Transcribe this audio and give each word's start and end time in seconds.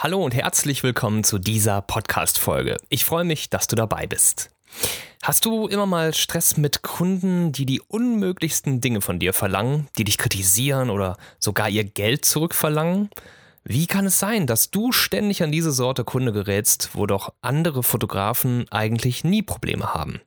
Hallo 0.00 0.24
und 0.24 0.32
herzlich 0.32 0.84
willkommen 0.84 1.24
zu 1.24 1.40
dieser 1.40 1.82
Podcast-Folge. 1.82 2.76
Ich 2.88 3.04
freue 3.04 3.24
mich, 3.24 3.50
dass 3.50 3.66
du 3.66 3.74
dabei 3.74 4.06
bist. 4.06 4.48
Hast 5.24 5.44
du 5.44 5.66
immer 5.66 5.86
mal 5.86 6.14
Stress 6.14 6.56
mit 6.56 6.82
Kunden, 6.82 7.50
die 7.50 7.66
die 7.66 7.80
unmöglichsten 7.80 8.80
Dinge 8.80 9.00
von 9.00 9.18
dir 9.18 9.32
verlangen, 9.32 9.88
die 9.98 10.04
dich 10.04 10.16
kritisieren 10.16 10.90
oder 10.90 11.16
sogar 11.40 11.68
ihr 11.68 11.82
Geld 11.82 12.24
zurückverlangen? 12.24 13.10
Wie 13.64 13.88
kann 13.88 14.06
es 14.06 14.20
sein, 14.20 14.46
dass 14.46 14.70
du 14.70 14.92
ständig 14.92 15.42
an 15.42 15.50
diese 15.50 15.72
Sorte 15.72 16.04
Kunde 16.04 16.30
gerätst, 16.30 16.90
wo 16.92 17.06
doch 17.06 17.32
andere 17.40 17.82
Fotografen 17.82 18.66
eigentlich 18.70 19.24
nie 19.24 19.42
Probleme 19.42 19.94
haben? 19.94 20.20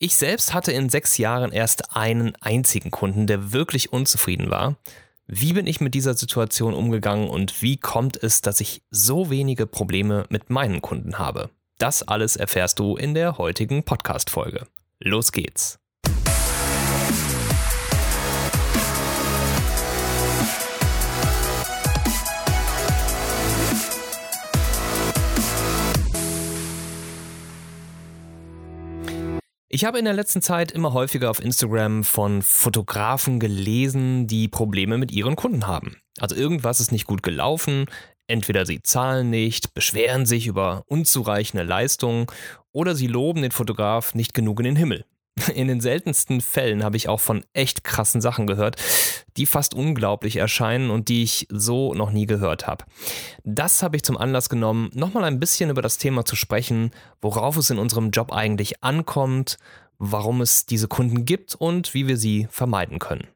Ich 0.00 0.16
selbst 0.16 0.52
hatte 0.52 0.72
in 0.72 0.88
sechs 0.88 1.16
Jahren 1.16 1.52
erst 1.52 1.94
einen 1.96 2.34
einzigen 2.40 2.90
Kunden, 2.90 3.28
der 3.28 3.52
wirklich 3.52 3.92
unzufrieden 3.92 4.50
war. 4.50 4.74
Wie 5.26 5.54
bin 5.54 5.66
ich 5.66 5.80
mit 5.80 5.94
dieser 5.94 6.14
Situation 6.14 6.74
umgegangen 6.74 7.28
und 7.28 7.62
wie 7.62 7.78
kommt 7.78 8.22
es, 8.22 8.42
dass 8.42 8.60
ich 8.60 8.82
so 8.90 9.30
wenige 9.30 9.66
Probleme 9.66 10.26
mit 10.28 10.50
meinen 10.50 10.82
Kunden 10.82 11.18
habe? 11.18 11.50
Das 11.78 12.02
alles 12.02 12.36
erfährst 12.36 12.78
du 12.78 12.96
in 12.96 13.14
der 13.14 13.38
heutigen 13.38 13.84
Podcast-Folge. 13.84 14.66
Los 15.00 15.32
geht's! 15.32 15.83
Ich 29.74 29.84
habe 29.84 29.98
in 29.98 30.04
der 30.04 30.14
letzten 30.14 30.40
Zeit 30.40 30.70
immer 30.70 30.92
häufiger 30.92 31.28
auf 31.28 31.42
Instagram 31.42 32.04
von 32.04 32.42
Fotografen 32.42 33.40
gelesen, 33.40 34.28
die 34.28 34.46
Probleme 34.46 34.98
mit 34.98 35.10
ihren 35.10 35.34
Kunden 35.34 35.66
haben. 35.66 35.96
Also 36.20 36.36
irgendwas 36.36 36.78
ist 36.78 36.92
nicht 36.92 37.08
gut 37.08 37.24
gelaufen, 37.24 37.86
entweder 38.28 38.66
sie 38.66 38.82
zahlen 38.82 39.30
nicht, 39.30 39.74
beschweren 39.74 40.26
sich 40.26 40.46
über 40.46 40.84
unzureichende 40.86 41.64
Leistungen 41.64 42.28
oder 42.70 42.94
sie 42.94 43.08
loben 43.08 43.42
den 43.42 43.50
Fotograf 43.50 44.14
nicht 44.14 44.32
genug 44.32 44.60
in 44.60 44.66
den 44.66 44.76
Himmel. 44.76 45.06
In 45.54 45.66
den 45.66 45.80
seltensten 45.80 46.40
Fällen 46.40 46.84
habe 46.84 46.96
ich 46.96 47.08
auch 47.08 47.20
von 47.20 47.44
echt 47.54 47.82
krassen 47.82 48.20
Sachen 48.20 48.46
gehört, 48.46 48.76
die 49.36 49.46
fast 49.46 49.74
unglaublich 49.74 50.36
erscheinen 50.36 50.90
und 50.90 51.08
die 51.08 51.24
ich 51.24 51.48
so 51.50 51.92
noch 51.92 52.12
nie 52.12 52.26
gehört 52.26 52.68
habe. 52.68 52.84
Das 53.42 53.82
habe 53.82 53.96
ich 53.96 54.04
zum 54.04 54.16
Anlass 54.16 54.48
genommen, 54.48 54.90
nochmal 54.94 55.24
ein 55.24 55.40
bisschen 55.40 55.70
über 55.70 55.82
das 55.82 55.98
Thema 55.98 56.24
zu 56.24 56.36
sprechen, 56.36 56.92
worauf 57.20 57.56
es 57.56 57.70
in 57.70 57.78
unserem 57.78 58.10
Job 58.10 58.32
eigentlich 58.32 58.84
ankommt, 58.84 59.58
warum 59.98 60.40
es 60.40 60.66
diese 60.66 60.86
Kunden 60.86 61.24
gibt 61.24 61.54
und 61.56 61.94
wie 61.94 62.06
wir 62.06 62.16
sie 62.16 62.46
vermeiden 62.50 63.00
können. 63.00 63.26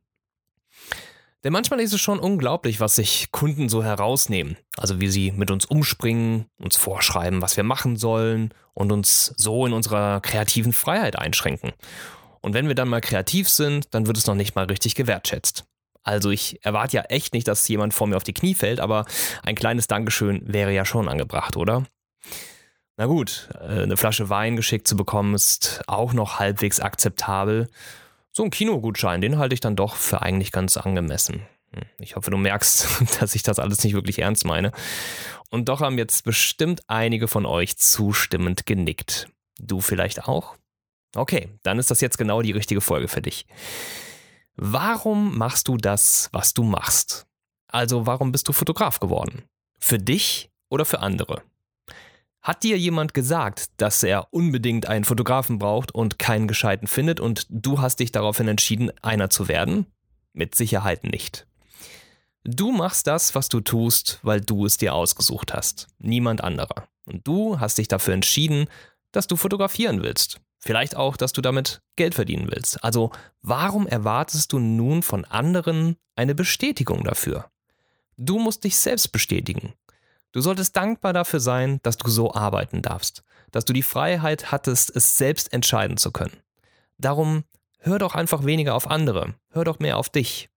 Denn 1.45 1.53
manchmal 1.53 1.81
ist 1.81 1.93
es 1.93 2.01
schon 2.01 2.19
unglaublich, 2.19 2.81
was 2.81 2.97
sich 2.97 3.31
Kunden 3.31 3.69
so 3.69 3.85
herausnehmen. 3.85 4.57
Also 4.77 5.01
wie 5.01 5.09
sie 5.09 5.31
mit 5.31 5.51
uns 5.51 5.67
umspringen, 5.67 6.47
uns 6.59 6.77
vorschreiben, 6.77 7.43
was 7.43 7.57
wir 7.57 7.65
machen 7.65 7.97
sollen 7.97 8.53
und 8.75 8.91
uns 8.91 9.35
so 9.37 9.65
in 9.65 9.73
unserer 9.73 10.21
kreativen 10.21 10.73
Freiheit 10.73 11.17
einschränken. 11.17 11.73
Und 12.41 12.55
wenn 12.55 12.67
wir 12.67 12.75
dann 12.75 12.89
mal 12.89 13.01
kreativ 13.01 13.49
sind, 13.49 13.95
dann 13.95 14.07
wird 14.07 14.17
es 14.17 14.27
noch 14.27 14.35
nicht 14.35 14.57
mal 14.57 14.65
richtig 14.65 14.95
gewertschätzt. 14.97 15.65
Also 16.03 16.31
ich 16.31 16.65
erwarte 16.65 16.97
ja 16.97 17.03
echt 17.03 17.35
nicht, 17.35 17.47
dass 17.47 17.69
jemand 17.69 17.95
vor 17.95 18.07
mir 18.07 18.17
auf 18.17 18.25
die 18.25 18.33
Knie 18.33 18.55
fällt, 18.55 18.81
aber 18.81 19.05
ein 19.43 19.55
kleines 19.55 19.87
Dankeschön 19.87 20.43
wäre 20.45 20.73
ja 20.73 20.85
schon 20.85 21.09
angebracht, 21.09 21.57
oder? 21.57 21.85
Na 22.97 23.07
gut, 23.07 23.49
äh, 23.55 23.83
eine 23.83 23.97
Flasche 23.97 24.29
Wein 24.29 24.57
geschickt 24.57 24.89
zu 24.89 24.97
bekommen 24.97 25.35
ist 25.35 25.83
auch 25.87 26.13
noch 26.13 26.41
halbwegs 26.41 26.81
akzeptabel. 26.81 27.69
So 28.39 28.45
ein 28.45 28.51
Kinogutschein, 28.51 29.21
den 29.21 29.37
halte 29.37 29.55
ich 29.55 29.59
dann 29.59 29.75
doch 29.75 29.97
für 29.97 30.23
eigentlich 30.23 30.53
ganz 30.53 30.77
angemessen. 30.77 31.43
Hm, 31.73 31.83
ich 31.99 32.15
hoffe, 32.15 32.31
du 32.31 32.37
merkst, 32.37 32.87
dass 33.21 33.35
ich 33.35 33.43
das 33.43 33.59
alles 33.59 33.83
nicht 33.83 33.95
wirklich 33.95 34.21
ernst 34.21 34.45
meine. 34.45 34.71
Und 35.51 35.69
doch 35.69 35.81
haben 35.81 35.99
jetzt 35.99 36.23
bestimmt 36.23 36.83
einige 36.87 37.27
von 37.27 37.47
euch 37.47 37.79
zustimmend 37.79 38.65
genickt. 38.65 39.29
Du 39.59 39.81
vielleicht 39.81 40.29
auch? 40.29 40.55
Okay, 41.17 41.49
dann 41.65 41.81
ist 41.81 41.91
das 41.91 42.01
jetzt 42.01 42.17
genau 42.17 42.41
die 42.41 42.53
richtige 42.53 42.81
Folge 42.81 43.09
für 43.09 43.23
dich. 43.23 43.45
Warum 44.55 45.37
machst 45.37 45.67
du 45.67 45.77
das, 45.77 46.29
was 46.31 46.55
du 46.55 46.63
machst? 46.63 47.27
Also 47.67 48.07
warum 48.07 48.31
bist 48.31 48.47
du 48.47 48.53
Fotograf 48.53 49.01
geworden? 49.01 49.43
Für 49.81 49.99
dich 49.99 50.49
oder 50.69 50.85
für 50.85 51.01
andere? 51.01 51.43
Hat 52.49 52.63
dir 52.63 52.79
jemand 52.79 53.13
gesagt, 53.13 53.67
dass 53.77 54.03
er 54.03 54.33
unbedingt 54.33 54.87
einen 54.87 55.05
Fotografen 55.05 55.59
braucht 55.59 55.95
und 55.95 56.19
keinen 56.19 56.49
gescheiten 56.49 56.87
findet 56.87 57.21
und 57.21 57.47
du 57.51 57.83
hast 57.83 58.01
dich 58.01 58.11
daraufhin 58.11 58.49
entschieden, 58.49 58.91
einer 59.03 59.29
zu 59.29 59.49
werden? 59.49 59.85
Mit 60.33 60.55
Sicherheit 60.55 61.05
nicht. 61.05 61.47
Du 62.45 62.73
machst 62.73 63.07
das, 63.07 63.35
was 63.35 63.51
du 63.51 63.61
tust, 63.61 64.19
weil 64.23 64.41
du 64.41 64.65
es 64.65 64.79
dir 64.79 64.95
ausgesucht 64.95 65.53
hast, 65.53 65.89
niemand 65.99 66.43
anderer. 66.43 66.89
Und 67.05 67.29
du 67.29 67.61
hast 67.61 67.77
dich 67.77 67.87
dafür 67.87 68.15
entschieden, 68.15 68.65
dass 69.13 69.27
du 69.27 69.37
fotografieren 69.37 70.03
willst. 70.03 70.41
Vielleicht 70.59 70.97
auch, 70.97 71.19
dass 71.19 71.35
du 71.35 71.43
damit 71.43 71.83
Geld 71.97 72.15
verdienen 72.15 72.49
willst. 72.51 72.83
Also 72.83 73.11
warum 73.43 73.87
erwartest 73.87 74.55
du 74.55 74.59
nun 74.59 75.03
von 75.03 75.27
anderen 75.27 75.97
eine 76.17 76.35
Bestätigung 76.35 77.05
dafür? 77.05 77.51
Du 78.17 78.39
musst 78.39 78.65
dich 78.65 78.79
selbst 78.79 79.13
bestätigen. 79.13 79.75
Du 80.33 80.41
solltest 80.41 80.77
dankbar 80.77 81.13
dafür 81.13 81.41
sein, 81.41 81.81
dass 81.83 81.97
du 81.97 82.11
so 82.11 82.35
arbeiten 82.35 82.83
darfst, 82.83 83.23
dass 83.51 83.65
du 83.65 83.73
die 83.73 83.83
Freiheit 83.83 84.53
hattest, 84.53 84.95
es 84.95 85.17
selbst 85.17 85.53
entscheiden 85.53 85.97
zu 85.97 86.13
können. 86.13 86.37
Darum 86.99 87.45
hör 87.81 87.99
doch 87.99 88.15
einfach 88.15 88.45
weniger 88.45 88.75
auf 88.75 88.91
andere, 88.91 89.35
hör 89.51 89.65
doch 89.65 89.79
mehr 89.79 89.97
auf 89.97 90.11
dich. 90.11 90.51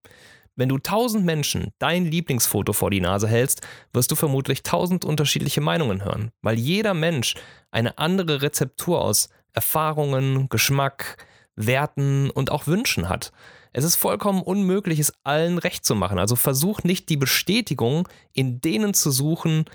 Wenn 0.56 0.68
du 0.68 0.78
tausend 0.78 1.26
Menschen 1.26 1.72
dein 1.80 2.06
Lieblingsfoto 2.06 2.74
vor 2.74 2.92
die 2.92 3.00
Nase 3.00 3.28
hältst, 3.28 3.62
wirst 3.94 4.12
du 4.12 4.16
vermutlich 4.16 4.64
tausend 4.64 5.06
unterschiedliche 5.06 5.62
Meinungen 5.62 6.03
hören, 6.03 6.32
weil 6.42 6.59
jeder 6.59 6.94
Mensch 6.94 7.36
eine 7.72 7.98
andere 7.98 8.42
Rezeptur 8.42 9.02
aus 9.02 9.30
Erfahrungen, 9.53 10.50
Geschmack, 10.50 11.26
Werten 11.56 12.30
und 12.30 12.52
auch 12.52 12.68
Wünschen 12.68 13.08
hat. 13.08 13.32
Es 13.74 13.84
ist 13.84 13.96
vollkommen 13.96 14.42
unmöglich, 14.42 15.00
es 15.00 15.14
allen 15.24 15.58
recht 15.58 15.86
zu 15.86 15.96
machen. 15.96 16.20
Also 16.20 16.36
versuch 16.36 16.84
nicht 16.84 17.09
die 17.09 17.18
Bestätigung 17.18 18.08
in 18.34 18.59
denen 18.59 18.94
zu 18.94 19.12
suchen, 19.12 19.66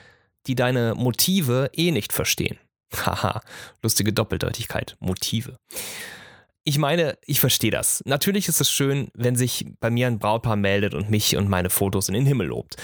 die 0.47 0.55
deine 0.55 0.95
Motive 0.95 1.71
eh 1.75 1.91
nicht 1.91 2.13
verstehen. 2.13 2.59
Haha, 2.95 3.41
lustige 3.83 4.13
Doppeldeutigkeit. 4.13 4.97
Motive. 5.01 5.59
Ich 6.69 6.79
meine, 6.79 7.17
ich 7.25 7.39
verstehe 7.39 7.71
das. 7.71 8.03
Natürlich 8.07 8.49
ist 8.49 8.61
es 8.61 8.69
schön, 8.69 9.09
wenn 9.15 9.37
sich 9.37 9.67
bei 9.79 9.89
mir 9.89 10.09
ein 10.09 10.19
Brautpaar 10.19 10.57
meldet 10.57 10.95
und 10.95 11.11
mich 11.11 11.37
und 11.37 11.49
meine 11.49 11.71
Fotos 11.71 12.09
in 12.09 12.15
den 12.15 12.27
Himmel 12.27 12.49
lobt. 12.49 12.75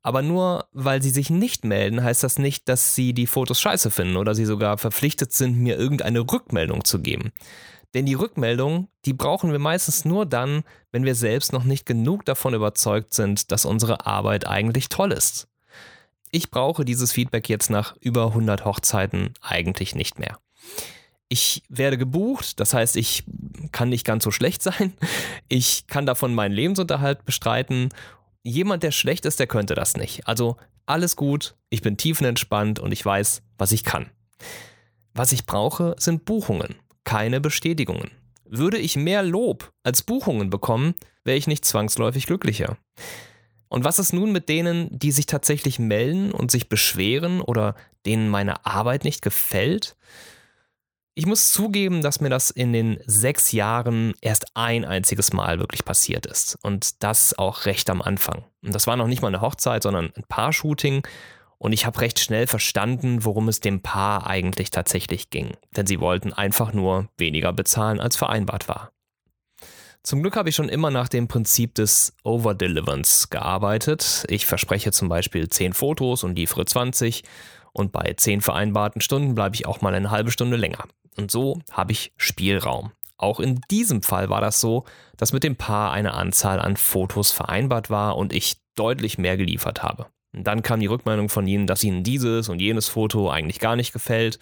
Aber 0.00 0.22
nur 0.22 0.68
weil 0.70 1.02
sie 1.02 1.10
sich 1.10 1.28
nicht 1.28 1.64
melden, 1.64 2.04
heißt 2.04 2.22
das 2.22 2.38
nicht, 2.38 2.68
dass 2.68 2.94
sie 2.94 3.14
die 3.14 3.26
Fotos 3.26 3.60
scheiße 3.60 3.90
finden 3.90 4.16
oder 4.16 4.36
sie 4.36 4.44
sogar 4.44 4.78
verpflichtet 4.78 5.32
sind, 5.32 5.58
mir 5.58 5.76
irgendeine 5.76 6.20
Rückmeldung 6.20 6.84
zu 6.84 7.00
geben. 7.00 7.32
Denn 7.94 8.06
die 8.06 8.14
Rückmeldung, 8.14 8.88
die 9.04 9.12
brauchen 9.12 9.52
wir 9.52 9.58
meistens 9.58 10.04
nur 10.04 10.24
dann, 10.24 10.64
wenn 10.92 11.04
wir 11.04 11.14
selbst 11.14 11.52
noch 11.52 11.64
nicht 11.64 11.84
genug 11.84 12.24
davon 12.24 12.54
überzeugt 12.54 13.12
sind, 13.12 13.52
dass 13.52 13.64
unsere 13.64 14.06
Arbeit 14.06 14.46
eigentlich 14.46 14.88
toll 14.88 15.12
ist. 15.12 15.48
Ich 16.30 16.50
brauche 16.50 16.86
dieses 16.86 17.12
Feedback 17.12 17.48
jetzt 17.48 17.68
nach 17.68 17.94
über 18.00 18.28
100 18.28 18.64
Hochzeiten 18.64 19.34
eigentlich 19.42 19.94
nicht 19.94 20.18
mehr. 20.18 20.38
Ich 21.28 21.62
werde 21.68 21.98
gebucht, 21.98 22.60
das 22.60 22.72
heißt, 22.72 22.96
ich 22.96 23.24
kann 23.72 23.90
nicht 23.90 24.06
ganz 24.06 24.24
so 24.24 24.30
schlecht 24.30 24.62
sein. 24.62 24.94
Ich 25.48 25.86
kann 25.86 26.06
davon 26.06 26.34
meinen 26.34 26.52
Lebensunterhalt 26.52 27.26
bestreiten. 27.26 27.90
Jemand, 28.42 28.82
der 28.82 28.90
schlecht 28.90 29.26
ist, 29.26 29.38
der 29.38 29.46
könnte 29.46 29.74
das 29.74 29.96
nicht. 29.96 30.26
Also 30.26 30.56
alles 30.86 31.16
gut, 31.16 31.54
ich 31.68 31.82
bin 31.82 31.98
tiefenentspannt 31.98 32.80
und 32.80 32.92
ich 32.92 33.04
weiß, 33.04 33.42
was 33.58 33.72
ich 33.72 33.84
kann. 33.84 34.10
Was 35.14 35.32
ich 35.32 35.44
brauche, 35.44 35.94
sind 35.98 36.24
Buchungen 36.24 36.76
keine 37.04 37.40
Bestätigungen. 37.40 38.10
Würde 38.44 38.78
ich 38.78 38.96
mehr 38.96 39.22
Lob 39.22 39.72
als 39.82 40.02
Buchungen 40.02 40.50
bekommen, 40.50 40.94
wäre 41.24 41.38
ich 41.38 41.46
nicht 41.46 41.64
zwangsläufig 41.64 42.26
glücklicher. 42.26 42.76
Und 43.68 43.84
was 43.84 43.98
ist 43.98 44.12
nun 44.12 44.32
mit 44.32 44.50
denen, 44.50 44.88
die 44.98 45.12
sich 45.12 45.24
tatsächlich 45.24 45.78
melden 45.78 46.30
und 46.30 46.50
sich 46.50 46.68
beschweren 46.68 47.40
oder 47.40 47.74
denen 48.04 48.28
meine 48.28 48.66
Arbeit 48.66 49.04
nicht 49.04 49.22
gefällt? 49.22 49.96
Ich 51.14 51.26
muss 51.26 51.52
zugeben, 51.52 52.02
dass 52.02 52.20
mir 52.20 52.30
das 52.30 52.50
in 52.50 52.72
den 52.72 52.98
sechs 53.06 53.52
Jahren 53.52 54.14
erst 54.20 54.46
ein 54.54 54.84
einziges 54.84 55.32
Mal 55.32 55.58
wirklich 55.58 55.84
passiert 55.84 56.26
ist. 56.26 56.58
Und 56.62 57.02
das 57.02 57.38
auch 57.38 57.64
recht 57.64 57.88
am 57.88 58.02
Anfang. 58.02 58.44
Und 58.62 58.74
das 58.74 58.86
war 58.86 58.96
noch 58.96 59.06
nicht 59.08 59.22
mal 59.22 59.28
eine 59.28 59.40
Hochzeit, 59.40 59.82
sondern 59.82 60.12
ein 60.16 60.24
Paar-Shooting. 60.28 61.06
Und 61.62 61.70
ich 61.70 61.86
habe 61.86 62.00
recht 62.00 62.18
schnell 62.18 62.48
verstanden, 62.48 63.24
worum 63.24 63.46
es 63.46 63.60
dem 63.60 63.82
Paar 63.82 64.26
eigentlich 64.26 64.72
tatsächlich 64.72 65.30
ging. 65.30 65.52
Denn 65.76 65.86
sie 65.86 66.00
wollten 66.00 66.32
einfach 66.32 66.72
nur 66.72 67.08
weniger 67.16 67.52
bezahlen, 67.52 68.00
als 68.00 68.16
vereinbart 68.16 68.68
war. 68.68 68.90
Zum 70.02 70.22
Glück 70.22 70.34
habe 70.34 70.48
ich 70.48 70.56
schon 70.56 70.68
immer 70.68 70.90
nach 70.90 71.08
dem 71.08 71.28
Prinzip 71.28 71.76
des 71.76 72.16
Overdeliverance 72.24 73.28
gearbeitet. 73.30 74.24
Ich 74.28 74.44
verspreche 74.44 74.90
zum 74.90 75.08
Beispiel 75.08 75.48
10 75.48 75.72
Fotos 75.72 76.24
und 76.24 76.34
liefere 76.34 76.64
20 76.64 77.22
und 77.72 77.92
bei 77.92 78.12
10 78.12 78.40
vereinbarten 78.40 79.00
Stunden 79.00 79.36
bleibe 79.36 79.54
ich 79.54 79.64
auch 79.64 79.80
mal 79.80 79.94
eine 79.94 80.10
halbe 80.10 80.32
Stunde 80.32 80.56
länger. 80.56 80.86
Und 81.16 81.30
so 81.30 81.60
habe 81.70 81.92
ich 81.92 82.12
Spielraum. 82.16 82.90
Auch 83.18 83.38
in 83.38 83.60
diesem 83.70 84.02
Fall 84.02 84.30
war 84.30 84.40
das 84.40 84.60
so, 84.60 84.84
dass 85.16 85.32
mit 85.32 85.44
dem 85.44 85.54
Paar 85.54 85.92
eine 85.92 86.14
Anzahl 86.14 86.58
an 86.58 86.76
Fotos 86.76 87.30
vereinbart 87.30 87.88
war 87.88 88.16
und 88.16 88.32
ich 88.32 88.56
deutlich 88.74 89.16
mehr 89.16 89.36
geliefert 89.36 89.84
habe. 89.84 90.08
Dann 90.32 90.62
kam 90.62 90.80
die 90.80 90.86
Rückmeldung 90.86 91.28
von 91.28 91.46
ihnen, 91.46 91.66
dass 91.66 91.84
ihnen 91.84 92.04
dieses 92.04 92.48
und 92.48 92.60
jenes 92.60 92.88
Foto 92.88 93.30
eigentlich 93.30 93.60
gar 93.60 93.76
nicht 93.76 93.92
gefällt. 93.92 94.38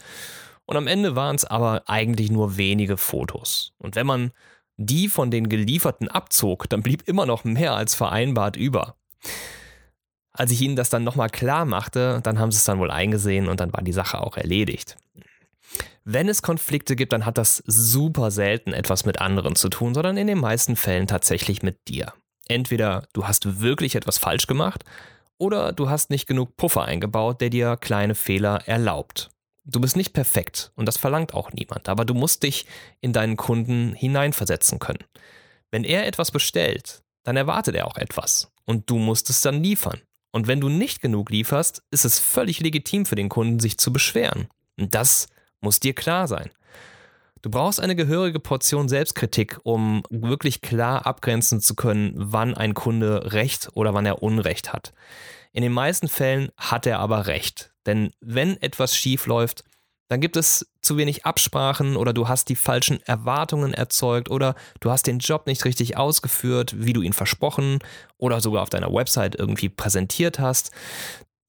Und 0.65 0.77
am 0.77 0.87
Ende 0.87 1.17
waren 1.17 1.35
es 1.35 1.45
aber 1.45 1.83
eigentlich 1.87 2.31
nur 2.31 2.57
wenige 2.57 2.97
Fotos. 2.97 3.73
Und 3.79 3.97
wenn 3.97 4.07
man 4.07 4.31
die 4.77 5.09
von 5.09 5.31
den 5.31 5.49
gelieferten 5.49 6.09
abzog, 6.09 6.69
dann 6.69 6.83
blieb 6.83 7.07
immer 7.09 7.27
noch 7.27 7.45
mehr 7.45 7.75
als 7.75 7.95
vereinbart 7.95 8.57
über. 8.57 8.97
Als 10.33 10.53
ich 10.53 10.61
ihnen 10.61 10.77
das 10.77 10.91
dann 10.91 11.05
nochmal 11.05 11.29
klar 11.29 11.65
machte, 11.65 12.21
dann 12.23 12.39
haben 12.39 12.53
sie 12.53 12.59
es 12.59 12.65
dann 12.65 12.79
wohl 12.79 12.91
eingesehen 12.91 13.49
und 13.49 13.61
dann 13.61 13.73
war 13.73 13.83
die 13.83 13.93
Sache 13.93 14.21
auch 14.21 14.37
erledigt. 14.37 14.97
Wenn 16.05 16.29
es 16.29 16.41
Konflikte 16.41 16.97
gibt, 16.97 17.13
dann 17.13 17.27
hat 17.27 17.37
das 17.37 17.63
super 17.67 18.31
selten 18.31 18.73
etwas 18.73 19.05
mit 19.05 19.21
anderen 19.21 19.57
zu 19.57 19.69
tun, 19.69 19.93
sondern 19.93 20.17
in 20.17 20.29
den 20.29 20.39
meisten 20.39 20.77
Fällen 20.77 21.07
tatsächlich 21.07 21.63
mit 21.63 21.89
dir. 21.89 22.15
Entweder 22.49 23.07
du 23.13 23.27
hast 23.27 23.61
wirklich 23.61 23.97
etwas 23.97 24.19
falsch 24.19 24.47
gemacht 24.47 24.85
oder 25.41 25.73
du 25.73 25.89
hast 25.89 26.11
nicht 26.11 26.27
genug 26.27 26.57
Puffer 26.57 26.85
eingebaut, 26.85 27.41
der 27.41 27.51
dir 27.51 27.77
kleine 27.77 28.15
Fehler 28.15 28.69
erlaubt. 28.69 29.31
Du 29.65 29.81
bist 29.81 29.97
nicht 29.97 30.13
perfekt 30.13 30.71
und 30.77 30.87
das 30.87 30.97
verlangt 30.97 31.35
auch 31.35 31.53
niemand, 31.53 31.89
aber 31.89 32.05
du 32.05 32.15
musst 32.15 32.43
dich 32.43 32.67
in 33.01 33.13
deinen 33.13 33.37
Kunden 33.37 33.95
hineinversetzen 33.95 34.79
können. 34.79 35.05
Wenn 35.71 35.85
er 35.85 36.07
etwas 36.07 36.31
bestellt, 36.31 37.03
dann 37.25 37.37
erwartet 37.37 37.75
er 37.75 37.87
auch 37.87 37.97
etwas 37.97 38.51
und 38.65 38.91
du 38.91 38.99
musst 38.99 39.31
es 39.31 39.41
dann 39.41 39.63
liefern. 39.63 40.01
Und 40.33 40.47
wenn 40.47 40.61
du 40.61 40.69
nicht 40.69 41.01
genug 41.01 41.31
lieferst, 41.31 41.83
ist 41.91 42.05
es 42.05 42.19
völlig 42.19 42.61
legitim 42.61 43.07
für 43.07 43.17
den 43.17 43.29
Kunden, 43.29 43.61
sich 43.61 43.79
zu 43.79 43.93
beschweren. 43.93 44.49
Und 44.79 44.95
das 44.95 45.29
muss 45.61 45.81
dir 45.81 45.95
klar 45.95 46.29
sein. 46.29 46.51
Du 47.43 47.51
brauchst 47.51 47.81
eine 47.81 47.97
gehörige 47.97 48.39
Portion 48.39 48.89
Selbstkritik, 48.89 49.59
um 49.63 50.03
wirklich 50.11 50.61
klar 50.61 51.07
abgrenzen 51.07 51.61
zu 51.61 51.75
können, 51.75 52.13
wann 52.15 52.55
ein 52.55 52.75
Kunde 52.75 53.33
Recht 53.33 53.71
oder 53.75 53.95
wann 53.95 54.05
er 54.05 54.23
Unrecht 54.23 54.73
hat. 54.73 54.93
In 55.53 55.63
den 55.63 55.73
meisten 55.73 56.09
Fällen 56.09 56.51
hat 56.57 56.87
er 56.87 56.99
aber 56.99 57.27
Recht. 57.27 57.73
Denn 57.87 58.11
wenn 58.21 58.61
etwas 58.61 58.95
schief 58.95 59.27
läuft, 59.27 59.65
dann 60.09 60.21
gibt 60.21 60.37
es 60.37 60.69
zu 60.83 60.97
wenig 60.97 61.25
Absprachen 61.25 61.97
oder 61.97 62.13
du 62.13 62.29
hast 62.29 62.49
die 62.49 62.57
falschen 62.57 63.01
Erwartungen 63.03 63.73
erzeugt 63.73 64.29
oder 64.29 64.55
du 64.81 64.91
hast 64.91 65.07
den 65.07 65.21
Job 65.21 65.47
nicht 65.47 65.65
richtig 65.65 65.97
ausgeführt, 65.97 66.75
wie 66.77 66.93
du 66.93 67.01
ihn 67.01 67.13
versprochen 67.13 67.79
oder 68.19 68.41
sogar 68.41 68.63
auf 68.63 68.71
deiner 68.71 68.93
Website 68.93 69.37
irgendwie 69.37 69.69
präsentiert 69.69 70.39
hast. 70.39 70.73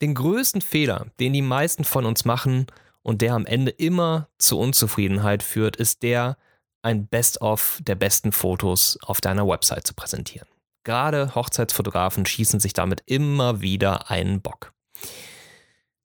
Den 0.02 0.14
größten 0.14 0.62
Fehler, 0.62 1.08
den 1.20 1.34
die 1.34 1.42
meisten 1.42 1.84
von 1.84 2.06
uns 2.06 2.24
machen 2.24 2.68
und 3.04 3.22
der 3.22 3.34
am 3.34 3.46
Ende 3.46 3.72
immer 3.72 4.30
zu 4.38 4.60
Unzufriedenheit 4.60 5.44
führt, 5.44 5.76
ist 5.76 6.04
der, 6.04 6.38
ein 6.84 7.08
Best-of 7.08 7.80
der 7.82 7.96
besten 7.96 8.32
Fotos 8.32 8.98
auf 9.04 9.22
deiner 9.22 9.48
Website 9.48 9.86
zu 9.86 9.94
präsentieren. 9.94 10.48
Gerade 10.84 11.36
Hochzeitsfotografen 11.36 12.26
schießen 12.26 12.60
sich 12.60 12.74
damit 12.74 13.04
immer 13.06 13.62
wieder 13.62 14.10
einen 14.10 14.42
Bock. 14.42 14.74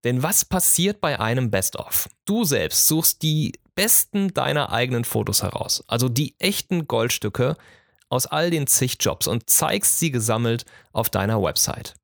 Denn 0.05 0.23
was 0.23 0.45
passiert 0.45 1.01
bei 1.01 1.19
einem 1.19 1.51
Best-of? 1.51 2.09
Du 2.27 2.45
selbst 2.45 2.87
suchst 2.87 3.23
die 3.23 3.59
besten 3.75 4.35
deiner 4.35 4.71
eigenen 4.71 5.05
Fotos 5.05 5.43
heraus, 5.43 5.83
also 5.89 6.09
die 6.09 6.35
echten 6.39 6.87
Goldstücke 6.87 7.57
aus 8.09 8.27
all 8.27 8.51
den 8.51 8.67
zig 8.67 8.99
Jobs 9.01 9.27
und 9.27 9.51
zeigst 9.51 9.99
sie 9.99 10.11
gesammelt 10.11 10.65
auf 10.93 11.11
deiner 11.11 11.43
Website. 11.43 11.95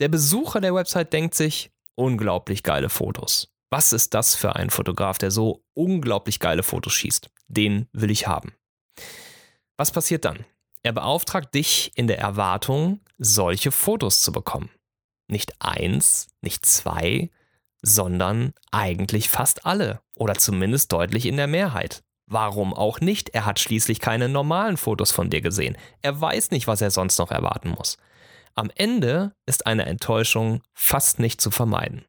Der 0.00 0.08
Besucher 0.08 0.60
der 0.60 0.74
Website 0.74 1.12
denkt 1.12 1.34
sich, 1.34 1.70
unglaublich 1.94 2.62
geile 2.62 2.88
Fotos. 2.88 3.52
Was 3.70 3.92
ist 3.92 4.14
das 4.14 4.34
für 4.34 4.56
ein 4.56 4.68
Fotograf, 4.68 5.18
der 5.18 5.30
so 5.30 5.62
unglaublich 5.74 6.40
geile 6.40 6.64
Fotos 6.64 6.92
schießt? 6.92 7.30
Den 7.46 7.88
will 7.92 8.10
ich 8.10 8.26
haben. 8.26 8.52
Was 9.76 9.92
passiert 9.92 10.24
dann? 10.24 10.44
Er 10.82 10.92
beauftragt 10.92 11.54
dich 11.54 11.92
in 11.94 12.08
der 12.08 12.18
Erwartung, 12.18 13.00
solche 13.18 13.70
Fotos 13.70 14.22
zu 14.22 14.32
bekommen. 14.32 14.70
Nicht 15.28 15.54
eins, 15.60 16.28
nicht 16.40 16.66
zwei, 16.66 17.30
sondern 17.80 18.54
eigentlich 18.72 19.28
fast 19.28 19.64
alle 19.66 20.00
oder 20.16 20.34
zumindest 20.34 20.92
deutlich 20.92 21.26
in 21.26 21.36
der 21.36 21.46
Mehrheit. 21.46 22.02
Warum 22.26 22.74
auch 22.74 23.00
nicht? 23.00 23.30
Er 23.30 23.46
hat 23.46 23.60
schließlich 23.60 24.00
keine 24.00 24.28
normalen 24.28 24.76
Fotos 24.76 25.12
von 25.12 25.30
dir 25.30 25.40
gesehen. 25.40 25.76
Er 26.02 26.20
weiß 26.20 26.50
nicht, 26.50 26.66
was 26.66 26.80
er 26.80 26.90
sonst 26.90 27.18
noch 27.18 27.30
erwarten 27.30 27.70
muss. 27.70 27.98
Am 28.54 28.70
Ende 28.74 29.32
ist 29.46 29.66
eine 29.66 29.86
Enttäuschung 29.86 30.62
fast 30.74 31.20
nicht 31.20 31.40
zu 31.40 31.50
vermeiden. 31.50 32.04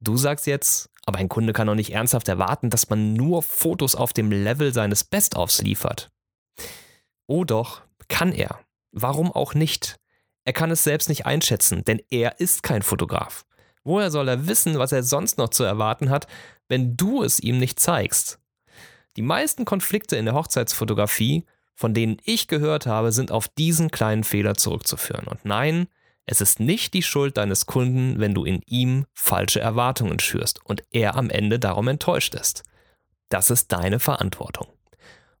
Du 0.00 0.16
sagst 0.16 0.46
jetzt, 0.46 0.90
aber 1.04 1.18
ein 1.18 1.28
Kunde 1.28 1.52
kann 1.52 1.66
doch 1.66 1.74
nicht 1.74 1.92
ernsthaft 1.92 2.28
erwarten, 2.28 2.70
dass 2.70 2.90
man 2.90 3.14
nur 3.14 3.42
Fotos 3.42 3.94
auf 3.94 4.12
dem 4.12 4.30
Level 4.30 4.72
seines 4.72 5.04
Best-ofs 5.04 5.62
liefert. 5.62 6.10
Oh 7.26 7.44
doch, 7.44 7.82
kann 8.08 8.32
er. 8.32 8.60
Warum 8.92 9.32
auch 9.32 9.54
nicht? 9.54 9.98
Er 10.44 10.52
kann 10.52 10.70
es 10.70 10.84
selbst 10.84 11.08
nicht 11.08 11.26
einschätzen, 11.26 11.84
denn 11.84 12.00
er 12.10 12.40
ist 12.40 12.62
kein 12.62 12.82
Fotograf. 12.82 13.44
Woher 13.84 14.10
soll 14.10 14.28
er 14.28 14.46
wissen, 14.46 14.78
was 14.78 14.92
er 14.92 15.02
sonst 15.02 15.38
noch 15.38 15.48
zu 15.48 15.64
erwarten 15.64 16.10
hat, 16.10 16.26
wenn 16.68 16.96
du 16.96 17.22
es 17.22 17.40
ihm 17.40 17.58
nicht 17.58 17.78
zeigst? 17.78 18.40
Die 19.16 19.22
meisten 19.22 19.64
Konflikte 19.64 20.16
in 20.16 20.24
der 20.24 20.34
Hochzeitsfotografie, 20.34 21.44
von 21.74 21.94
denen 21.94 22.16
ich 22.24 22.48
gehört 22.48 22.86
habe, 22.86 23.12
sind 23.12 23.30
auf 23.30 23.48
diesen 23.48 23.90
kleinen 23.90 24.24
Fehler 24.24 24.54
zurückzuführen. 24.54 25.26
Und 25.26 25.44
nein, 25.44 25.88
es 26.26 26.40
ist 26.40 26.58
nicht 26.58 26.92
die 26.92 27.02
Schuld 27.02 27.36
deines 27.36 27.66
Kunden, 27.66 28.18
wenn 28.18 28.34
du 28.34 28.44
in 28.44 28.60
ihm 28.66 29.06
falsche 29.14 29.60
Erwartungen 29.60 30.18
schürst 30.18 30.64
und 30.64 30.82
er 30.90 31.14
am 31.14 31.30
Ende 31.30 31.60
darum 31.60 31.86
enttäuscht 31.86 32.34
ist. 32.34 32.64
Das 33.28 33.50
ist 33.50 33.72
deine 33.72 34.00
Verantwortung. 34.00 34.66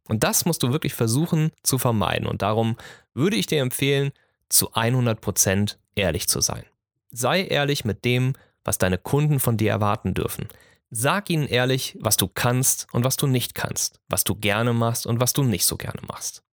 Und 0.08 0.22
das 0.22 0.44
musst 0.44 0.62
du 0.62 0.70
wirklich 0.70 0.94
versuchen 0.94 1.50
zu 1.64 1.78
vermeiden. 1.78 2.28
Und 2.28 2.42
darum 2.42 2.76
würde 3.14 3.36
ich 3.36 3.46
dir 3.46 3.60
empfehlen, 3.60 4.12
zu 4.48 4.72
100% 4.72 5.76
ehrlich 5.96 6.28
zu 6.28 6.40
sein. 6.40 6.64
Sei 7.10 7.42
ehrlich 7.42 7.84
mit 7.84 8.04
dem, 8.04 8.34
was 8.62 8.78
deine 8.78 8.98
Kunden 8.98 9.40
von 9.40 9.56
dir 9.56 9.70
erwarten 9.70 10.14
dürfen. 10.14 10.48
Sag 10.90 11.30
ihnen 11.30 11.48
ehrlich, 11.48 11.96
was 12.00 12.16
du 12.16 12.28
kannst 12.28 12.86
und 12.92 13.04
was 13.04 13.16
du 13.16 13.26
nicht 13.26 13.56
kannst, 13.56 14.00
was 14.08 14.22
du 14.22 14.36
gerne 14.36 14.72
machst 14.72 15.06
und 15.06 15.18
was 15.18 15.32
du 15.32 15.42
nicht 15.42 15.66
so 15.66 15.76
gerne 15.76 16.00
machst. 16.06 16.45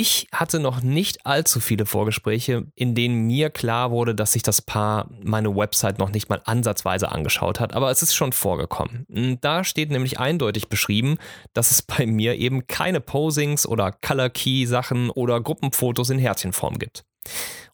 Ich 0.00 0.28
hatte 0.30 0.60
noch 0.60 0.80
nicht 0.80 1.26
allzu 1.26 1.58
viele 1.58 1.84
Vorgespräche, 1.84 2.68
in 2.76 2.94
denen 2.94 3.26
mir 3.26 3.50
klar 3.50 3.90
wurde, 3.90 4.14
dass 4.14 4.34
sich 4.34 4.44
das 4.44 4.62
Paar 4.62 5.10
meine 5.24 5.56
Website 5.56 5.98
noch 5.98 6.10
nicht 6.10 6.28
mal 6.28 6.40
ansatzweise 6.44 7.10
angeschaut 7.10 7.58
hat, 7.58 7.74
aber 7.74 7.90
es 7.90 8.00
ist 8.00 8.14
schon 8.14 8.30
vorgekommen. 8.30 9.38
Da 9.40 9.64
steht 9.64 9.90
nämlich 9.90 10.20
eindeutig 10.20 10.68
beschrieben, 10.68 11.16
dass 11.52 11.72
es 11.72 11.82
bei 11.82 12.06
mir 12.06 12.36
eben 12.36 12.68
keine 12.68 13.00
Posings 13.00 13.66
oder 13.66 13.90
Color 13.90 14.30
Key 14.30 14.66
Sachen 14.66 15.10
oder 15.10 15.40
Gruppenfotos 15.40 16.10
in 16.10 16.20
Herzchenform 16.20 16.78
gibt. 16.78 17.04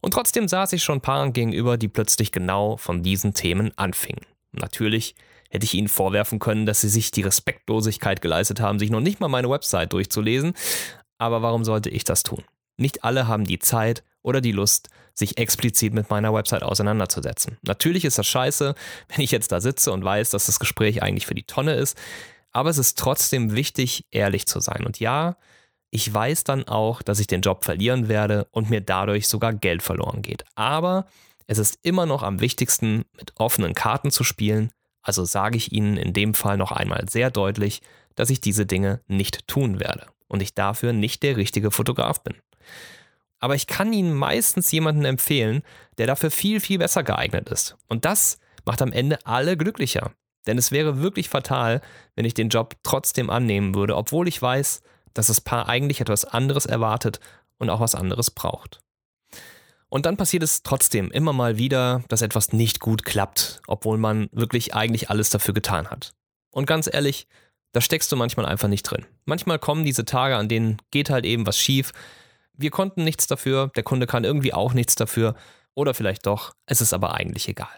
Und 0.01 0.15
trotzdem 0.15 0.49
saß 0.49 0.73
ich 0.73 0.83
schon 0.83 1.03
Paaren 1.03 1.35
gegenüber, 1.35 1.77
die 1.77 1.89
plötzlich 1.89 2.33
genau 2.33 2.79
von 2.79 3.03
diesen 3.03 3.35
Themen 3.35 3.77
anfingen. 3.77 4.25
Natürlich 4.53 5.15
hätte 5.51 5.67
ich 5.67 5.75
ihnen 5.75 5.89
vorwerfen 5.89 6.39
können, 6.39 6.65
dass 6.65 6.81
sie 6.81 6.89
sich 6.89 7.11
die 7.11 7.23
Respektlosigkeit 7.23 8.23
geleistet 8.23 8.61
haben, 8.61 8.79
sich 8.79 8.91
noch 8.91 9.01
nicht 9.01 9.21
mal 9.21 9.29
meine 9.29 9.51
Website 9.51 9.93
durchzulesen, 9.93 10.55
aber 11.19 11.43
warum 11.43 11.65
sollte 11.65 11.91
ich 11.91 12.05
das 12.05 12.23
tun? 12.23 12.43
Nicht 12.77 13.05
alle 13.05 13.29
haben 13.29 13.45
die 13.45 13.59
Zeit 13.59 14.03
oder 14.23 14.41
die 14.41 14.53
Lust, 14.53 14.89
sich 15.15 15.39
explizit 15.39 15.95
mit 15.95 16.11
meiner 16.11 16.35
Website 16.35 16.65
auseinanderzusetzen. 16.65 17.59
Natürlich 17.63 18.05
ist 18.05 18.19
das 18.19 18.27
scheiße, 18.27 18.75
wenn 19.09 19.21
ich 19.21 19.31
jetzt 19.31 19.53
da 19.53 19.61
sitze 19.61 19.93
und 19.93 20.05
weiß, 20.05 20.31
dass 20.31 20.47
das 20.47 20.59
Gespräch 20.59 21.03
eigentlich 21.03 21.27
für 21.27 21.35
die 21.35 21.45
Tonne 21.45 21.75
ist, 21.75 21.97
aber 22.51 22.71
es 22.71 22.79
ist 22.79 22.99
trotzdem 22.99 23.55
wichtig, 23.55 24.07
ehrlich 24.11 24.47
zu 24.47 24.61
sein. 24.61 24.85
Und 24.85 25.01
ja, 25.01 25.37
ich 25.91 26.13
weiß 26.13 26.45
dann 26.45 26.67
auch, 26.69 27.03
dass 27.03 27.19
ich 27.19 27.27
den 27.27 27.41
Job 27.41 27.65
verlieren 27.65 28.09
werde 28.09 28.47
und 28.53 28.71
mir 28.71 28.81
dadurch 28.81 29.29
sogar 29.29 29.53
Geld 29.53 29.83
verloren 29.83 30.23
geht. 30.23 30.45
Aber 30.55 31.07
es 31.47 31.59
ist 31.59 31.79
immer 31.83 32.07
noch 32.07 32.23
am 32.23 32.41
wichtigsten, 32.41 33.05
mit 33.19 33.33
offenen 33.37 33.75
Karten 33.75 34.11
zu 34.11 34.23
spielen. 34.23 34.71
Also 35.03 35.25
sage 35.25 35.57
ich 35.57 35.73
Ihnen 35.73 35.97
in 35.97 36.13
dem 36.13 36.35
Fall 36.35 36.57
noch 36.57 36.73
einmal 36.73 37.09
sehr 37.09 37.31
deutlich, 37.31 37.83
dass 38.15 38.31
ich 38.31 38.41
diese 38.41 38.67
Dinge 38.67 39.01
nicht 39.09 39.49
tun 39.49 39.81
werde 39.81 40.07
und 40.29 40.43
ich 40.43 40.55
dafür 40.55 40.93
nicht 40.93 41.23
der 41.23 41.37
richtige 41.37 41.71
Fotograf 41.71 42.23
bin. 42.23 42.35
Aber 43.41 43.55
ich 43.55 43.67
kann 43.67 43.93
Ihnen 43.93 44.15
meistens 44.15 44.71
jemanden 44.73 45.05
empfehlen, 45.05 45.63
der 45.99 46.07
dafür 46.07 46.31
viel, 46.31 46.61
viel 46.61 46.79
besser 46.79 47.03
geeignet 47.03 47.51
ist. 47.51 47.77
Und 47.89 48.05
das 48.05 48.39
macht 48.65 48.81
am 48.81 48.93
Ende 48.93 49.19
alle 49.27 49.57
glücklicher. 49.57 50.13
Denn 50.47 50.59
es 50.59 50.73
wäre 50.73 51.01
wirklich 51.01 51.29
fatal, 51.29 51.81
wenn 52.15 52.25
ich 52.25 52.35
den 52.35 52.49
Job 52.49 52.77
trotzdem 52.83 53.31
annehmen 53.31 53.75
würde, 53.75 53.97
obwohl 53.97 54.29
ich 54.29 54.41
weiß, 54.41 54.83
dass 55.15 55.29
das 55.29 55.41
Paar 55.41 55.69
eigentlich 55.69 56.01
etwas 56.01 56.25
anderes 56.25 56.67
erwartet 56.67 57.21
und 57.59 57.71
auch 57.71 57.81
was 57.81 57.95
anderes 57.95 58.31
braucht. 58.31 58.81
Und 59.89 60.07
dann 60.07 60.17
passiert 60.17 60.43
es 60.43 60.63
trotzdem 60.63 61.11
immer 61.13 61.33
mal 61.33 61.57
wieder, 61.57 62.03
dass 62.09 62.21
etwas 62.21 62.53
nicht 62.53 62.81
gut 62.81 63.05
klappt, 63.05 63.61
obwohl 63.69 63.97
man 63.97 64.29
wirklich 64.33 64.75
eigentlich 64.75 65.09
alles 65.09 65.31
dafür 65.31 65.55
getan 65.55 65.89
hat. 65.89 66.15
Und 66.51 66.67
ganz 66.67 66.93
ehrlich, 66.93 67.29
da 67.75 67.81
steckst 67.81 68.11
du 68.13 68.17
manchmal 68.17 68.47
einfach 68.47 68.69
nicht 68.69 68.85
drin. 68.85 69.05
Manchmal 69.25 69.59
kommen 69.59 69.85
diese 69.85 70.05
Tage, 70.05 70.37
an 70.37 70.49
denen 70.49 70.81
geht 70.93 71.11
halt 71.11 71.27
eben 71.27 71.45
was 71.45 71.59
schief. 71.59 71.93
Wir 72.57 72.71
konnten 72.71 73.03
nichts 73.03 73.27
dafür, 73.27 73.73
der 73.75 73.83
Kunde 73.83 74.07
kann 74.07 74.23
irgendwie 74.23 74.55
auch 74.55 74.75
nichts 74.75 74.95
dafür 74.95 75.35
oder 75.75 75.93
vielleicht 75.93 76.25
doch, 76.27 76.55
es 76.67 76.81
ist 76.81 76.93
aber 76.93 77.15
eigentlich 77.15 77.49
egal. 77.49 77.77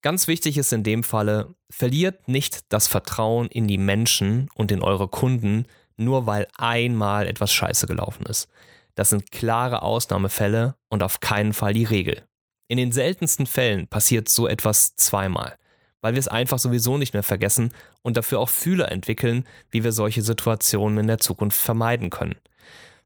Ganz 0.00 0.28
wichtig 0.28 0.56
ist 0.56 0.72
in 0.72 0.84
dem 0.84 1.02
Falle, 1.02 1.54
verliert 1.68 2.28
nicht 2.28 2.60
das 2.68 2.86
Vertrauen 2.86 3.48
in 3.48 3.66
die 3.66 3.78
Menschen 3.78 4.48
und 4.54 4.70
in 4.70 4.80
eure 4.80 5.08
Kunden, 5.08 5.66
nur 5.96 6.26
weil 6.26 6.46
einmal 6.56 7.26
etwas 7.26 7.52
scheiße 7.52 7.88
gelaufen 7.88 8.26
ist. 8.26 8.48
Das 8.94 9.10
sind 9.10 9.32
klare 9.32 9.82
Ausnahmefälle 9.82 10.76
und 10.88 11.02
auf 11.02 11.18
keinen 11.18 11.52
Fall 11.52 11.74
die 11.74 11.84
Regel. 11.84 12.22
In 12.68 12.78
den 12.78 12.92
seltensten 12.92 13.46
Fällen 13.46 13.88
passiert 13.88 14.28
so 14.28 14.46
etwas 14.46 14.94
zweimal, 14.94 15.56
weil 16.00 16.14
wir 16.14 16.20
es 16.20 16.28
einfach 16.28 16.58
sowieso 16.58 16.98
nicht 16.98 17.14
mehr 17.14 17.22
vergessen 17.22 17.72
und 18.02 18.16
dafür 18.16 18.40
auch 18.40 18.48
Fühler 18.48 18.90
entwickeln, 18.90 19.46
wie 19.70 19.84
wir 19.84 19.92
solche 19.92 20.22
Situationen 20.22 20.98
in 20.98 21.06
der 21.06 21.18
Zukunft 21.18 21.60
vermeiden 21.60 22.10
können. 22.10 22.36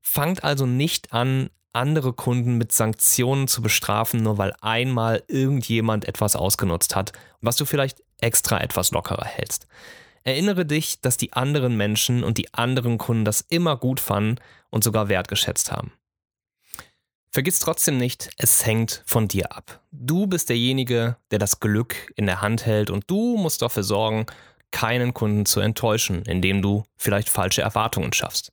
Fangt 0.01 0.45
also 0.45 0.67
nicht 0.67 1.13
an, 1.13 1.51
andere 1.73 2.13
Kunden 2.13 2.57
mit 2.57 2.73
Sanktionen 2.73 3.49
zu 3.49 3.61
bestrafen, 3.61 4.23
nur 4.23 4.39
weil 4.39 4.55
einmal 4.61 5.23
irgendjemand 5.27 6.07
etwas 6.07 6.37
ausgenutzt 6.37 6.95
hat, 6.95 7.13
was 7.41 7.57
du 7.57 7.65
vielleicht 7.65 8.03
extra 8.21 8.61
etwas 8.61 8.93
lockerer 8.93 9.25
hältst. 9.25 9.67
Erinnere 10.23 10.65
dich, 10.65 11.01
dass 11.01 11.17
die 11.17 11.33
anderen 11.33 11.77
Menschen 11.77 12.25
und 12.25 12.39
die 12.39 12.55
anderen 12.55 12.97
Kunden 12.97 13.25
das 13.25 13.41
immer 13.43 13.77
gut 13.77 14.01
fanden 14.01 14.37
und 14.71 14.85
sogar 14.85 15.09
wertgeschätzt 15.09 15.71
haben. 15.71 15.93
Vergiss 17.35 17.59
trotzdem 17.59 17.99
nicht, 17.99 18.31
es 18.37 18.65
hängt 18.65 19.03
von 19.07 19.27
dir 19.27 19.51
ab. 19.51 19.81
Du 19.91 20.29
bist 20.29 20.51
derjenige, 20.51 21.17
der 21.33 21.41
das 21.41 21.59
Glück 21.59 22.13
in 22.15 22.27
der 22.27 22.43
Hand 22.43 22.65
hält 22.65 22.91
und 22.91 23.11
du 23.11 23.37
musst 23.37 23.61
dafür 23.61 23.83
sorgen, 23.83 24.27
keinen 24.71 25.15
Kunden 25.15 25.45
zu 25.45 25.59
enttäuschen, 25.59 26.23
indem 26.27 26.63
du 26.63 26.85
vielleicht 26.97 27.29
falsche 27.29 27.61
Erwartungen 27.61 28.13
schaffst. 28.13 28.53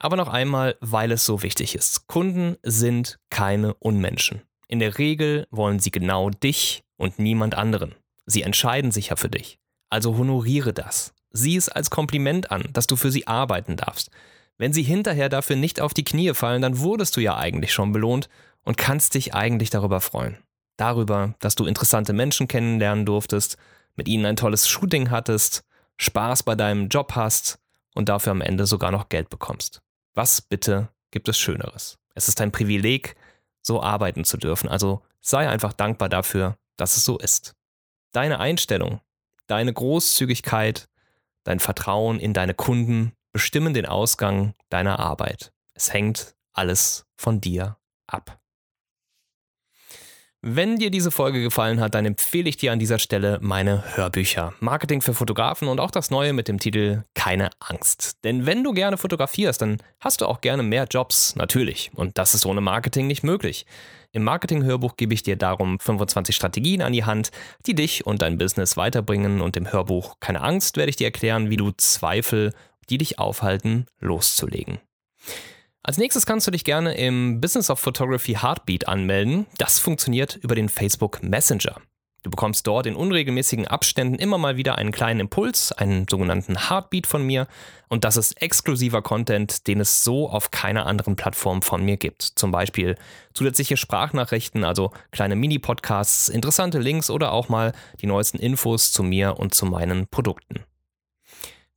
Aber 0.00 0.16
noch 0.16 0.26
einmal, 0.26 0.76
weil 0.80 1.12
es 1.12 1.24
so 1.24 1.44
wichtig 1.44 1.76
ist. 1.76 2.08
Kunden 2.08 2.56
sind 2.64 3.20
keine 3.30 3.74
Unmenschen. 3.74 4.42
In 4.66 4.80
der 4.80 4.98
Regel 4.98 5.46
wollen 5.52 5.78
sie 5.78 5.92
genau 5.92 6.28
dich 6.28 6.82
und 6.96 7.20
niemand 7.20 7.54
anderen. 7.54 7.94
Sie 8.26 8.42
entscheiden 8.42 8.90
sich 8.90 9.10
ja 9.10 9.16
für 9.16 9.30
dich. 9.30 9.60
Also 9.90 10.18
honoriere 10.18 10.72
das. 10.72 11.14
Sieh 11.30 11.56
es 11.56 11.68
als 11.68 11.90
Kompliment 11.90 12.50
an, 12.50 12.64
dass 12.72 12.88
du 12.88 12.96
für 12.96 13.12
sie 13.12 13.28
arbeiten 13.28 13.76
darfst. 13.76 14.10
Wenn 14.62 14.72
sie 14.72 14.84
hinterher 14.84 15.28
dafür 15.28 15.56
nicht 15.56 15.80
auf 15.80 15.92
die 15.92 16.04
Knie 16.04 16.34
fallen, 16.34 16.62
dann 16.62 16.78
wurdest 16.78 17.16
du 17.16 17.20
ja 17.20 17.36
eigentlich 17.36 17.72
schon 17.72 17.90
belohnt 17.90 18.28
und 18.62 18.76
kannst 18.76 19.14
dich 19.14 19.34
eigentlich 19.34 19.70
darüber 19.70 20.00
freuen. 20.00 20.38
Darüber, 20.76 21.34
dass 21.40 21.56
du 21.56 21.66
interessante 21.66 22.12
Menschen 22.12 22.46
kennenlernen 22.46 23.04
durftest, 23.04 23.56
mit 23.96 24.06
ihnen 24.06 24.24
ein 24.24 24.36
tolles 24.36 24.68
Shooting 24.68 25.10
hattest, 25.10 25.64
Spaß 25.96 26.44
bei 26.44 26.54
deinem 26.54 26.86
Job 26.86 27.16
hast 27.16 27.58
und 27.96 28.08
dafür 28.08 28.30
am 28.30 28.40
Ende 28.40 28.66
sogar 28.66 28.92
noch 28.92 29.08
Geld 29.08 29.30
bekommst. 29.30 29.82
Was 30.14 30.40
bitte 30.40 30.90
gibt 31.10 31.28
es 31.28 31.36
Schöneres? 31.36 31.98
Es 32.14 32.28
ist 32.28 32.40
ein 32.40 32.52
Privileg, 32.52 33.16
so 33.62 33.82
arbeiten 33.82 34.22
zu 34.22 34.36
dürfen. 34.36 34.68
Also 34.68 35.02
sei 35.20 35.48
einfach 35.48 35.72
dankbar 35.72 36.08
dafür, 36.08 36.56
dass 36.76 36.96
es 36.96 37.04
so 37.04 37.18
ist. 37.18 37.56
Deine 38.12 38.38
Einstellung, 38.38 39.00
deine 39.48 39.72
Großzügigkeit, 39.72 40.88
dein 41.42 41.58
Vertrauen 41.58 42.20
in 42.20 42.32
deine 42.32 42.54
Kunden 42.54 43.10
bestimmen 43.32 43.74
den 43.74 43.86
Ausgang 43.86 44.54
deiner 44.68 44.98
Arbeit. 44.98 45.52
Es 45.74 45.92
hängt 45.92 46.34
alles 46.52 47.06
von 47.16 47.40
dir 47.40 47.78
ab. 48.06 48.42
Wenn 50.44 50.76
dir 50.76 50.90
diese 50.90 51.12
Folge 51.12 51.40
gefallen 51.40 51.78
hat, 51.78 51.94
dann 51.94 52.04
empfehle 52.04 52.48
ich 52.48 52.56
dir 52.56 52.72
an 52.72 52.80
dieser 52.80 52.98
Stelle 52.98 53.38
meine 53.40 53.84
Hörbücher. 53.94 54.54
Marketing 54.58 55.00
für 55.00 55.14
Fotografen 55.14 55.68
und 55.68 55.78
auch 55.78 55.92
das 55.92 56.10
neue 56.10 56.32
mit 56.32 56.48
dem 56.48 56.58
Titel 56.58 57.04
Keine 57.14 57.50
Angst. 57.60 58.18
Denn 58.24 58.44
wenn 58.44 58.64
du 58.64 58.72
gerne 58.72 58.98
fotografierst, 58.98 59.62
dann 59.62 59.76
hast 60.00 60.20
du 60.20 60.26
auch 60.26 60.40
gerne 60.40 60.64
mehr 60.64 60.86
Jobs, 60.90 61.36
natürlich. 61.36 61.92
Und 61.94 62.18
das 62.18 62.34
ist 62.34 62.44
ohne 62.44 62.60
Marketing 62.60 63.06
nicht 63.06 63.22
möglich. 63.22 63.66
Im 64.10 64.24
Marketing-Hörbuch 64.24 64.96
gebe 64.96 65.14
ich 65.14 65.22
dir 65.22 65.36
darum 65.36 65.78
25 65.78 66.34
Strategien 66.34 66.82
an 66.82 66.92
die 66.92 67.04
Hand, 67.04 67.30
die 67.66 67.76
dich 67.76 68.04
und 68.04 68.20
dein 68.20 68.36
Business 68.36 68.76
weiterbringen. 68.76 69.40
Und 69.40 69.56
im 69.56 69.70
Hörbuch 69.70 70.16
Keine 70.18 70.40
Angst 70.40 70.76
werde 70.76 70.90
ich 70.90 70.96
dir 70.96 71.06
erklären, 71.06 71.50
wie 71.50 71.56
du 71.56 71.70
Zweifel, 71.70 72.52
die 72.90 72.98
dich 72.98 73.18
aufhalten, 73.18 73.86
loszulegen. 74.00 74.78
Als 75.84 75.98
nächstes 75.98 76.26
kannst 76.26 76.46
du 76.46 76.52
dich 76.52 76.64
gerne 76.64 76.94
im 76.94 77.40
Business 77.40 77.68
of 77.68 77.80
Photography 77.80 78.34
Heartbeat 78.34 78.86
anmelden. 78.86 79.46
Das 79.58 79.80
funktioniert 79.80 80.36
über 80.36 80.54
den 80.54 80.68
Facebook 80.68 81.22
Messenger. 81.22 81.76
Du 82.22 82.30
bekommst 82.30 82.68
dort 82.68 82.86
in 82.86 82.94
unregelmäßigen 82.94 83.66
Abständen 83.66 84.14
immer 84.14 84.38
mal 84.38 84.56
wieder 84.56 84.78
einen 84.78 84.92
kleinen 84.92 85.18
Impuls, 85.18 85.72
einen 85.72 86.06
sogenannten 86.08 86.68
Heartbeat 86.68 87.08
von 87.08 87.24
mir. 87.24 87.48
Und 87.88 88.04
das 88.04 88.16
ist 88.16 88.40
exklusiver 88.40 89.02
Content, 89.02 89.66
den 89.66 89.80
es 89.80 90.04
so 90.04 90.30
auf 90.30 90.52
keiner 90.52 90.86
anderen 90.86 91.16
Plattform 91.16 91.62
von 91.62 91.84
mir 91.84 91.96
gibt. 91.96 92.22
Zum 92.22 92.52
Beispiel 92.52 92.94
zusätzliche 93.34 93.76
Sprachnachrichten, 93.76 94.62
also 94.62 94.92
kleine 95.10 95.34
Mini-Podcasts, 95.34 96.28
interessante 96.28 96.78
Links 96.78 97.10
oder 97.10 97.32
auch 97.32 97.48
mal 97.48 97.72
die 98.00 98.06
neuesten 98.06 98.38
Infos 98.38 98.92
zu 98.92 99.02
mir 99.02 99.40
und 99.40 99.52
zu 99.52 99.66
meinen 99.66 100.06
Produkten. 100.06 100.60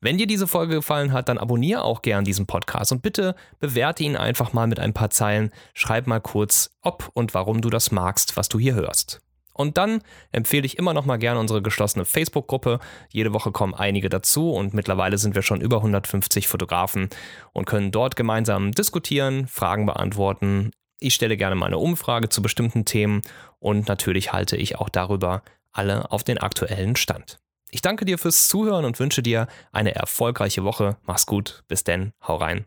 Wenn 0.05 0.19
dir 0.19 0.27
diese 0.27 0.45
Folge 0.45 0.75
gefallen 0.75 1.13
hat, 1.13 1.29
dann 1.29 1.39
abonniere 1.39 1.83
auch 1.83 2.03
gern 2.03 2.25
diesen 2.25 2.45
Podcast 2.45 2.91
und 2.91 3.01
bitte 3.01 3.33
bewerte 3.59 4.03
ihn 4.03 4.15
einfach 4.15 4.53
mal 4.53 4.67
mit 4.67 4.79
ein 4.79 4.93
paar 4.93 5.09
Zeilen. 5.09 5.49
Schreib 5.73 6.05
mal 6.05 6.21
kurz, 6.21 6.69
ob 6.83 7.09
und 7.15 7.33
warum 7.33 7.59
du 7.59 7.71
das 7.71 7.89
magst, 7.89 8.37
was 8.37 8.47
du 8.47 8.59
hier 8.59 8.75
hörst. 8.75 9.21
Und 9.51 9.79
dann 9.79 10.03
empfehle 10.31 10.67
ich 10.67 10.77
immer 10.77 10.93
noch 10.93 11.07
mal 11.07 11.17
gerne 11.17 11.39
unsere 11.39 11.63
geschlossene 11.63 12.05
Facebook-Gruppe. 12.05 12.77
Jede 13.09 13.33
Woche 13.33 13.51
kommen 13.51 13.73
einige 13.73 14.09
dazu 14.09 14.51
und 14.51 14.75
mittlerweile 14.75 15.17
sind 15.17 15.33
wir 15.33 15.41
schon 15.41 15.59
über 15.59 15.77
150 15.77 16.47
Fotografen 16.47 17.09
und 17.51 17.65
können 17.65 17.89
dort 17.89 18.15
gemeinsam 18.15 18.73
diskutieren, 18.73 19.47
Fragen 19.47 19.87
beantworten. 19.87 20.69
Ich 20.99 21.15
stelle 21.15 21.35
gerne 21.35 21.55
mal 21.55 21.65
eine 21.65 21.79
Umfrage 21.79 22.29
zu 22.29 22.43
bestimmten 22.43 22.85
Themen 22.85 23.23
und 23.57 23.87
natürlich 23.87 24.33
halte 24.33 24.55
ich 24.55 24.77
auch 24.77 24.89
darüber 24.89 25.41
alle 25.71 26.11
auf 26.11 26.23
den 26.23 26.37
aktuellen 26.37 26.95
Stand. 26.95 27.39
Ich 27.75 27.81
danke 27.81 28.05
dir 28.05 28.17
fürs 28.17 28.47
Zuhören 28.47 28.85
und 28.85 28.97
wünsche 29.01 29.21
dir 29.21 29.47
eine 29.73 29.95
erfolgreiche 29.95 30.63
Woche. 30.63 30.95
Mach's 31.03 31.25
gut. 31.25 31.65
Bis 31.67 31.83
denn. 31.83 32.13
Hau 32.25 32.37
rein. 32.37 32.63